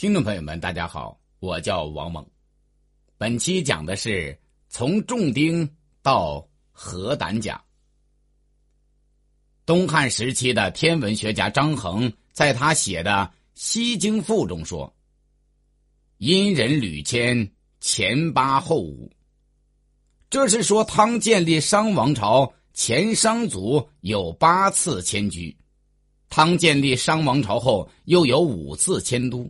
[0.00, 2.26] 听众朋友们，大家好，我叫王猛。
[3.18, 4.34] 本期讲的是
[4.70, 7.62] 从重丁到核胆甲。
[9.66, 13.10] 东汉时期的天文学家张衡在他写的
[13.52, 14.90] 《西京赋》中说
[16.16, 19.12] ：“殷人屡迁，前八后五。”
[20.30, 25.54] 这是说汤建立商王朝前，商族有八次迁居；
[26.30, 29.46] 汤建立商王朝后，又有五次迁都。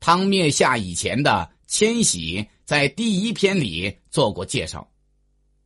[0.00, 4.90] 汤灭夏以前的迁徙，在第一篇里做过介绍，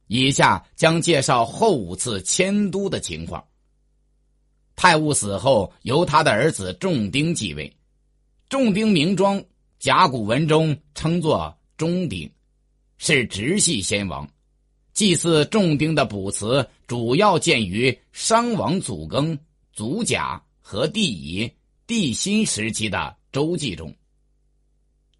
[0.08, 3.42] 以下将介绍后五次迁都的情况。
[4.74, 7.72] 太戊死后，由他的儿子仲丁继位，
[8.48, 9.42] 仲丁名庄，
[9.78, 12.28] 甲骨文中称作中丁，
[12.98, 14.28] 是直系先王。
[14.92, 19.38] 祭祀仲丁的卜辞主要见于商王祖庚、
[19.72, 21.50] 祖甲和帝乙、
[21.86, 23.94] 帝辛时期的周记中。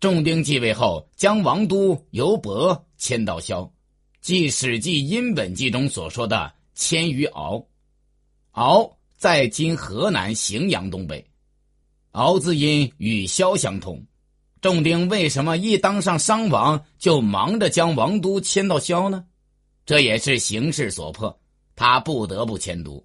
[0.05, 3.73] 重丁继位后，将王都由亳迁到萧，
[4.21, 7.67] 即《史记·殷本纪》中所说的迁于敖。
[8.51, 11.27] 敖在今河南荥阳东北。
[12.11, 14.05] 敖字音与萧相通。
[14.61, 19.25] 重丁为什么一当上商王就忙着将王都迁到萧呢？
[19.87, 21.41] 这也是形势所迫，
[21.75, 23.03] 他不得不迁都。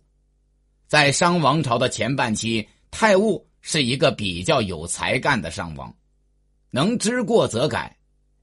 [0.85, 5.95] 在商王朝的前半期，太戊是一个比较有才干的商王。
[6.71, 7.97] 能知过则改，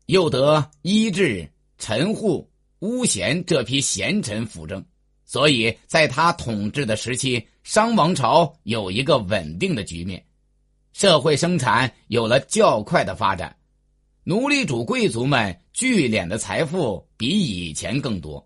[0.06, 4.84] 又得医治陈护、巫贤这批贤臣辅政，
[5.24, 10.24] 所以在他统治的时期，商王朝有一个稳定的局面，
[10.92, 13.56] 社会生产有了较快的发展，
[14.24, 18.44] 奴隶主贵族们聚敛的财富比以前更多，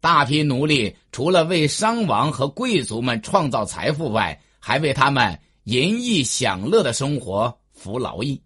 [0.00, 8.40] 大批奴隶除了为商王和贵族们创造财富外，还为他们淫逸享乐的生活服劳役。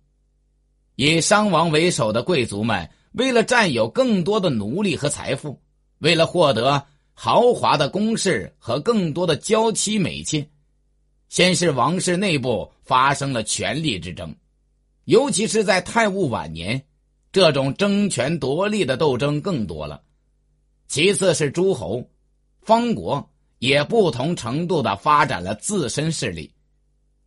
[0.97, 5.61] 以商王为首的贵族们，为了占有更多的奴隶和财富，
[5.99, 10.49] 为了获得豪华的宫室和更多的娇妻美妾，
[11.29, 14.35] 先是王室内部发生了权力之争，
[15.05, 16.83] 尤其是在太戊晚年，
[17.31, 20.01] 这种争权夺利的斗争更多了。
[20.89, 22.09] 其次是诸侯、
[22.63, 23.29] 方国
[23.59, 26.55] 也不同程度的发展了自身势力，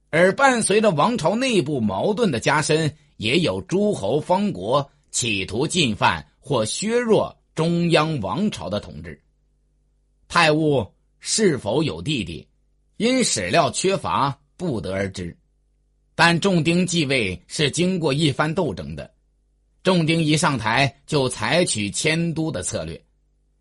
[0.10, 2.98] 而伴随着王朝内部矛盾的加深。
[3.20, 9.22] 也有诸侯方国企图进犯或削弱中央王朝的统治。
[10.30, 12.48] 太戊是否有弟弟，
[12.96, 15.38] 因史料缺乏不得而知。
[16.16, 19.14] 但仲丁继位是经过一番斗争的。
[19.84, 23.02] 仲丁一上台就采取迁都的策略，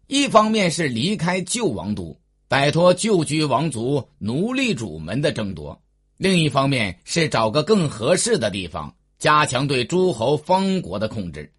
[0.06, 5.76] 一方面是离开旧王都，摆脱旧居王族奴隶主们的争夺；
[6.16, 8.94] 另一方面是找个更合适的地方。
[9.18, 11.52] 加强对诸侯方国的控制。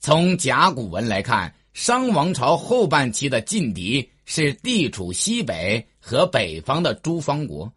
[0.00, 7.72] 从甲骨文来看，商王朝后半期的劲敌是地处西北和北方的诸方国。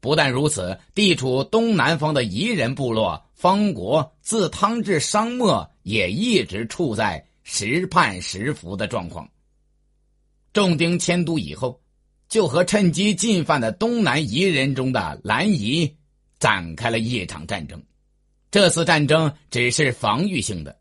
[0.00, 9.28] 不但如此，地处东南方的夷人部落方国，自汤至商末也一直处在时叛时服的状况。
[10.52, 11.80] 重丁迁都以后，
[12.28, 15.96] 就和趁机进犯的东南夷人中的兰夷。
[16.42, 17.80] 展开了一场战争，
[18.50, 20.76] 这次战争只是防御性的，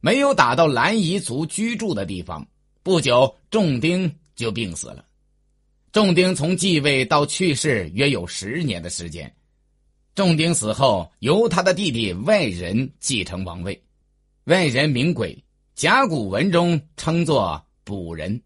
[0.00, 2.44] 没有打到蓝夷族居住的地方。
[2.82, 5.04] 不久，仲丁就病死了。
[5.92, 9.32] 仲丁从继位到去世约有十年的时间。
[10.16, 13.80] 仲丁死后，由他的弟弟外人继承王位。
[14.46, 15.44] 外人名鬼，
[15.76, 18.42] 甲骨文中称作卜人。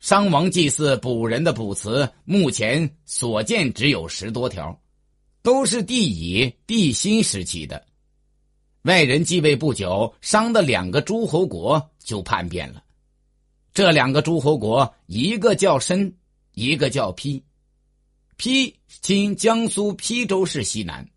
[0.00, 4.76] 商王祭祀卜人的卜辞，目前所见只有十多条。
[5.46, 7.86] 都是帝乙、帝辛时期的。
[8.82, 12.82] 外人继位不久，商的两个诸侯国就叛变了。
[13.72, 16.12] 这两个诸侯国，一个叫申，
[16.54, 17.40] 一个叫丕。
[18.36, 21.08] 丕今江苏邳州市西南。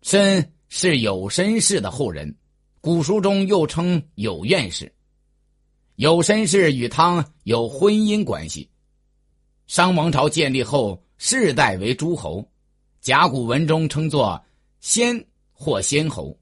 [0.00, 2.34] 申是有申氏的后人，
[2.80, 4.90] 古书中又称有院氏。
[5.96, 8.70] 有申氏与汤有婚姻关系。
[9.66, 12.48] 商王朝建立后，世代为诸侯。
[13.02, 14.40] 甲骨文中称作
[14.78, 16.38] “先”或“先侯”，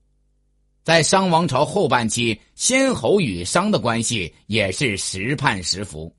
[0.84, 6.14] 在商王朝后半期，先侯与商的关系也是时叛时服。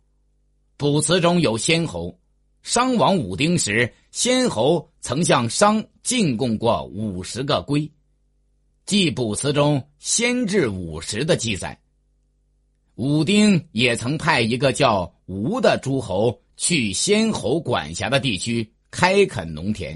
[0.77, 2.19] 卜辞中有先侯，
[2.63, 7.87] 商王武丁时，先侯曾向商进贡过五十个龟，
[8.87, 11.79] 即卜辞中“先至五十”的记载。
[12.95, 19.95] 武丁也曾派一个叫吴的诸侯去先侯管辖的地区开垦农田。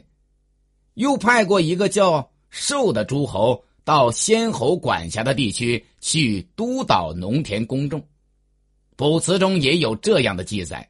[0.95, 8.05] 又派过一个叫寿的诸侯到先侯管辖的地区去督导农田公种。
[8.95, 10.89] 卜辞中也有这样的记载：“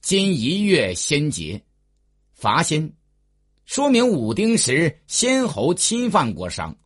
[0.00, 1.60] 今一月先节，
[2.32, 2.92] 伐先，
[3.64, 6.76] 说明武丁时先侯侵犯过商，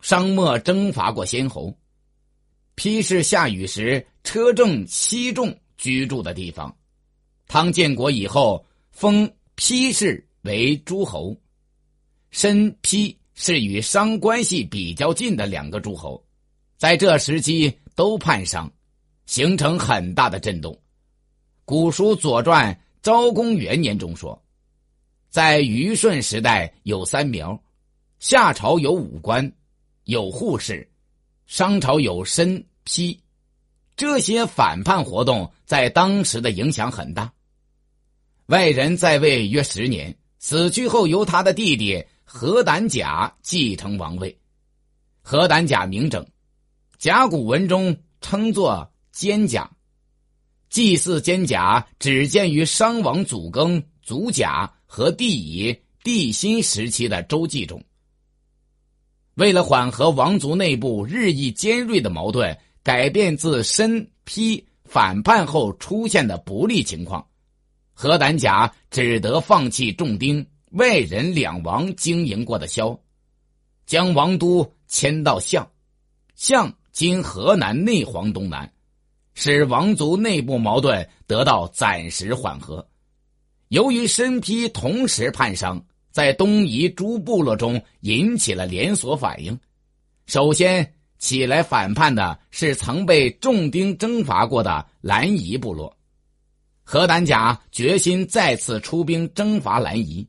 [0.00, 1.76] 商末征伐过先侯。
[2.74, 6.76] 批示下雨时车正西仲居住的地方。
[7.48, 11.34] 汤建国以后封批氏为诸侯，
[12.36, 16.22] 申批是与商关系比较近的两个诸侯，
[16.76, 18.70] 在这时期都叛商。”
[19.24, 20.78] 形成很大的震动。
[21.64, 24.44] 古书《左传》昭公元年中说，
[25.30, 27.58] 在虞舜时代有三苗，
[28.18, 29.50] 夏朝有五官，
[30.04, 30.86] 有护士，
[31.46, 33.18] 商朝有申丕，
[33.96, 37.32] 这些反叛活动在当时的影响很大。
[38.44, 44.36] 外人在位约十年，死去后由他的弟弟何胆甲继承王位。
[45.22, 46.26] 何胆甲名整，
[46.98, 48.92] 甲骨文中称作。
[49.12, 49.70] 肩甲，
[50.68, 55.74] 祭祀肩甲只见于商王祖庚、祖甲和帝乙、
[56.04, 57.82] 帝辛时期的周记中。
[59.36, 67.26] 为了缓和王族内部日益尖锐的矛盾，改变自身批反叛后出现的不利情况，
[67.94, 72.98] 何胆甲只得放弃重丁外人两王经营过的萧，
[73.86, 75.70] 将王都迁到项，
[76.34, 78.70] 项今河南内黄东南。
[79.38, 82.88] 使王族内部矛盾得到暂时缓和。
[83.68, 89.60] 由于身披同时叛商，在东夷诸部落中引起了连锁反应。
[90.24, 95.94] 首先起来反叛的是曾被重丁征伐过的兰夷部落。
[96.82, 100.26] 何丹甲决心再次出兵征伐兰夷。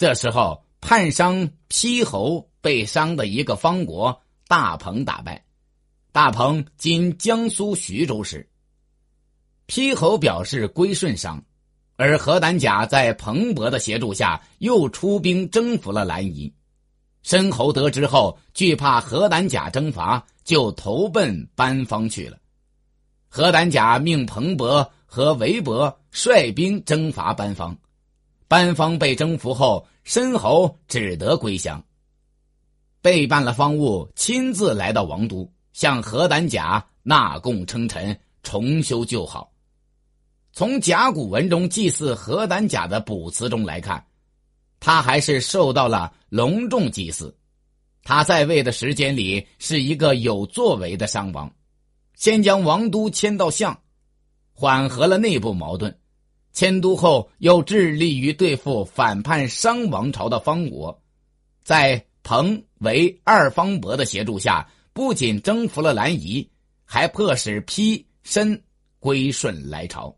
[0.00, 5.44] 这时候，叛商丕侯被商的一个方国大鹏打败。
[6.10, 8.48] 大鹏今江苏徐州市。
[9.68, 11.44] 丕侯表示归顺商，
[11.96, 16.50] 而何胆甲在彭伯的协助下又出兵征服了兰夷。
[17.22, 22.38] 申侯得知后，惧怕何胆甲征伐，就投奔班方去了。
[23.28, 27.76] 何胆甲命彭伯和韦伯率兵征伐班方，
[28.50, 31.80] 班方被征服后，申侯只得归降。
[33.00, 39.52] 背叛了方物，亲自来到王都，向何胆甲纳贡称臣，重修旧好。
[40.52, 44.04] 从甲骨文中祭祀何胆甲的卜辞中来看，
[44.80, 47.32] 他还是受到了隆重祭祀。
[48.02, 51.48] 他在位的时间里是一个有作为的商王，
[52.16, 53.80] 先将王都迁到相，
[54.52, 55.99] 缓和了内部矛盾。
[56.52, 61.02] 迁都后又致力于对付反叛商王朝的方国，
[61.62, 66.48] 在彭为二方伯的协助下，不仅征服了兰夷，
[66.84, 68.62] 还迫使丕申
[68.98, 70.14] 归顺来朝。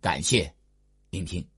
[0.00, 0.52] 感谢
[1.10, 1.51] 聆听。